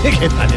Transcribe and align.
¿Qué 0.02 0.28
tal? 0.28 0.48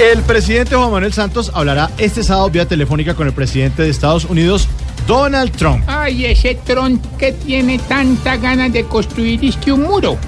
El 0.00 0.22
presidente 0.22 0.74
Juan 0.74 0.90
Manuel 0.90 1.12
Santos 1.12 1.52
hablará 1.54 1.90
este 1.98 2.24
sábado 2.24 2.50
vía 2.50 2.66
telefónica 2.66 3.14
con 3.14 3.28
el 3.28 3.32
presidente 3.32 3.82
de 3.82 3.90
Estados 3.90 4.24
Unidos, 4.24 4.66
Donald 5.06 5.52
Trump. 5.52 5.84
Ay, 5.86 6.24
ese 6.24 6.56
Trump 6.56 7.00
que 7.16 7.32
tiene 7.32 7.78
tanta 7.78 8.36
ganas 8.36 8.72
de 8.72 8.82
construir 8.84 9.44
es 9.44 9.56
que 9.56 9.70
un 9.70 9.82
muro 9.82 10.18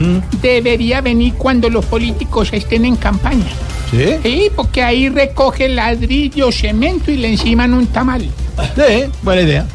debería 0.40 1.00
venir 1.00 1.34
cuando 1.34 1.68
los 1.68 1.84
políticos 1.86 2.50
estén 2.52 2.84
en 2.84 2.94
campaña. 2.94 3.50
¿Sí? 3.90 4.16
Sí, 4.22 4.50
porque 4.54 4.82
ahí 4.84 5.08
recoge 5.08 5.68
ladrillo, 5.68 6.52
cemento 6.52 7.10
y 7.10 7.16
le 7.16 7.32
enciman 7.32 7.74
un 7.74 7.88
tamal. 7.88 8.22
Sí, 8.76 9.04
buena 9.22 9.42
idea. 9.42 9.66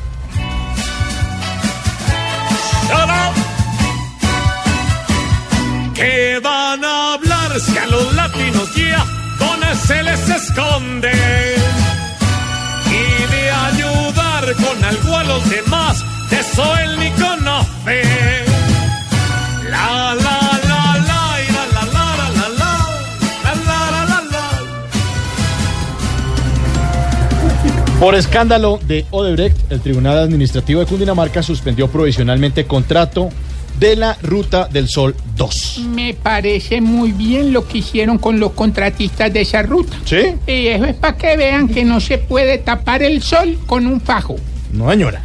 Los 7.99 8.15
latinos 8.15 8.73
ya 8.75 9.05
donde 9.37 9.75
se 9.75 10.03
les 10.03 10.29
esconde? 10.29 11.11
Y 12.87 13.31
de 13.33 13.51
ayudar 13.51 14.53
con 14.55 14.83
algo 14.83 15.17
a 15.17 15.23
los 15.23 15.49
demás, 15.49 16.03
de 16.29 16.39
eso 16.39 16.77
él 16.77 16.99
ni 16.99 17.09
conoce. 17.11 18.01
La, 19.69 20.15
la, 20.15 20.39
la, 20.69 20.97
la, 21.09 21.21
y 21.41 21.51
la, 21.53 21.65
la, 21.75 21.83
la, 21.85 22.07
la, 22.15 22.47
la, 22.49 22.71
la, 23.43 23.53
la, 23.65 24.05
la, 24.05 24.21
la. 24.31 24.47
Por 27.99 28.15
escándalo 28.15 28.79
de 28.87 29.05
Odebrecht, 29.11 29.71
el 29.71 29.81
Tribunal 29.81 30.17
Administrativo 30.17 30.79
de 30.79 30.85
Cundinamarca 30.85 31.43
suspendió 31.43 31.89
provisionalmente 31.89 32.65
contrato 32.65 33.29
de 33.79 33.95
la 33.95 34.17
Ruta 34.21 34.67
del 34.67 34.87
Sol 34.89 35.15
2. 35.35 35.81
Me 35.89 36.13
parece 36.13 36.81
muy 36.81 37.11
bien 37.11 37.53
lo 37.53 37.67
que 37.67 37.79
hicieron 37.79 38.17
con 38.17 38.39
los 38.39 38.51
contratistas 38.51 39.31
de 39.31 39.41
esa 39.41 39.61
ruta. 39.63 39.97
¿Sí? 40.05 40.35
Y 40.47 40.67
eso 40.67 40.85
es 40.85 40.95
para 40.95 41.17
que 41.17 41.37
vean 41.37 41.67
que 41.67 41.85
no 41.85 41.99
se 41.99 42.17
puede 42.17 42.57
tapar 42.57 43.03
el 43.03 43.21
sol 43.21 43.57
con 43.65 43.87
un 43.87 44.01
fajo. 44.01 44.35
No, 44.71 44.89
señora. 44.89 45.21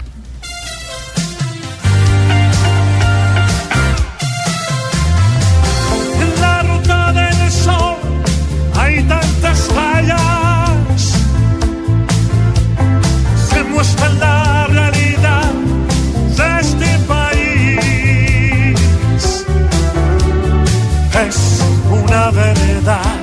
Una 22.14 22.30
verdad 22.30 23.16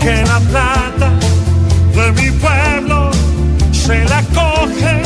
que 0.00 0.24
la 0.24 0.40
plata 0.40 1.12
de 1.94 2.12
mi 2.12 2.30
pueblo 2.38 3.10
se 3.70 4.04
la 4.04 4.22
cogen 4.34 5.02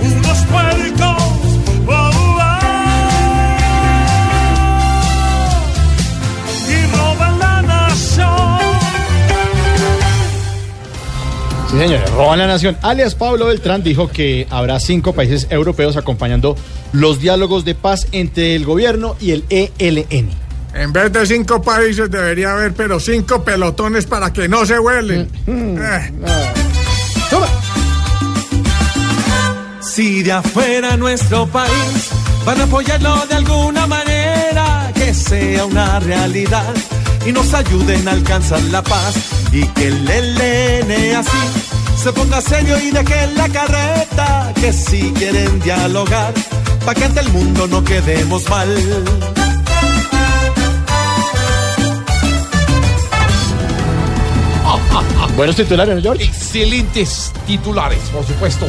unos 0.00 0.38
puercos. 0.50 1.22
Y 6.68 6.96
roban 6.96 7.38
la 7.38 7.62
nación. 7.62 8.58
Sí, 11.70 11.78
señores, 11.78 12.10
roban 12.10 12.38
la 12.40 12.46
nación. 12.48 12.76
Alias 12.82 13.14
Pablo 13.14 13.46
Beltrán 13.46 13.84
dijo 13.84 14.08
que 14.08 14.48
habrá 14.50 14.80
cinco 14.80 15.12
países 15.12 15.46
europeos 15.50 15.96
acompañando 15.96 16.56
los 16.92 17.20
diálogos 17.20 17.64
de 17.64 17.76
paz 17.76 18.08
entre 18.10 18.56
el 18.56 18.64
gobierno 18.64 19.16
y 19.20 19.30
el 19.30 19.44
ELN. 19.50 20.47
En 20.74 20.92
vez 20.92 21.12
de 21.12 21.26
cinco 21.26 21.60
países 21.62 22.10
debería 22.10 22.52
haber, 22.52 22.72
pero 22.74 23.00
cinco 23.00 23.42
pelotones 23.42 24.06
para 24.06 24.32
que 24.32 24.48
no 24.48 24.64
se 24.66 24.78
huelen. 24.78 25.28
Eh, 25.46 26.12
Si 29.80 30.22
de 30.22 30.30
afuera 30.32 30.96
nuestro 30.96 31.46
país 31.48 32.10
van 32.44 32.60
a 32.60 32.64
apoyarlo 32.64 33.26
de 33.28 33.34
alguna 33.34 33.86
manera, 33.86 34.92
que 34.94 35.12
sea 35.12 35.64
una 35.64 35.98
realidad 35.98 36.72
y 37.26 37.32
nos 37.32 37.52
ayuden 37.52 38.06
a 38.06 38.12
alcanzar 38.12 38.60
la 38.70 38.82
paz 38.82 39.14
y 39.50 39.66
que 39.66 39.88
el 39.88 40.08
ELN 40.08 41.16
así 41.16 41.38
se 42.00 42.12
ponga 42.12 42.40
serio 42.40 42.78
y 42.78 42.92
deje 42.92 43.26
la 43.34 43.48
carreta, 43.48 44.52
que 44.54 44.72
si 44.72 45.10
quieren 45.12 45.58
dialogar, 45.60 46.32
pa' 46.86 46.94
que 46.94 47.04
ante 47.04 47.20
el 47.20 47.28
mundo 47.30 47.66
no 47.66 47.82
quedemos 47.82 48.48
mal. 48.48 48.68
Buenos 55.38 55.54
titulares, 55.54 55.94
¿no, 55.94 56.02
George? 56.02 56.24
Excelentes 56.24 57.32
titulares, 57.46 58.00
por 58.12 58.26
supuesto. 58.26 58.66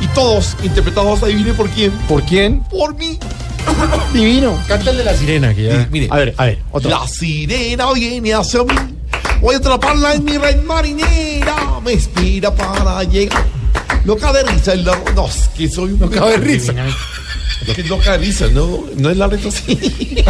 Y 0.00 0.08
todos 0.08 0.56
interpretados, 0.64 1.22
adivine 1.22 1.54
por 1.54 1.70
quién. 1.70 1.92
¿Por 2.08 2.24
quién? 2.24 2.60
Por 2.64 2.92
mí. 2.96 3.16
Divino. 4.12 4.60
Cántale 4.66 5.04
la 5.04 5.14
sirena 5.14 5.54
que 5.54 5.62
ya. 5.62 5.86
Mire. 5.92 6.08
A 6.10 6.16
ver, 6.16 6.34
a 6.36 6.46
ver, 6.46 6.58
otro. 6.72 6.90
La 6.90 7.06
sirena 7.06 7.92
viene 7.92 8.34
hacia 8.34 8.64
mí. 8.64 8.74
Voy 9.40 9.54
a 9.54 9.58
atraparla 9.58 10.14
en 10.14 10.24
mi 10.24 10.36
red 10.38 10.60
marinera. 10.64 11.78
Me 11.84 11.92
inspira 11.92 12.52
para 12.52 13.04
llegar. 13.04 13.44
Loca 14.04 14.32
de 14.32 14.42
risa 14.42 14.72
en 14.74 14.86
la. 14.86 14.98
No, 15.14 15.28
es 15.28 15.48
que 15.56 15.68
soy 15.68 15.92
un. 15.92 16.00
Loca 16.00 16.26
de 16.26 16.36
risa. 16.38 16.74
Que 17.76 17.84
loca 17.84 18.12
de 18.12 18.18
risa, 18.18 18.48
no, 18.48 18.86
no 18.96 19.10
es 19.10 19.16
la 19.16 19.28
reta 19.28 19.48
así. 19.48 19.76